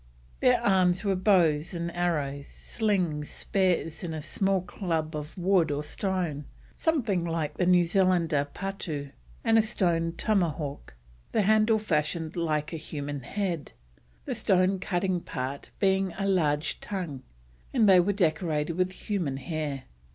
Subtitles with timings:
[0.39, 5.83] Their arms were bows and arrows, slings, spears, and a small club of wood or
[5.83, 9.11] stone, something like the New Zealander's patoo,
[9.43, 10.95] and a stone tomahawk,
[11.33, 13.73] the handle fashioned like a human head,
[14.25, 17.21] the stone cutting part being a large tongue,
[17.71, 19.83] and they were decorated with human hair.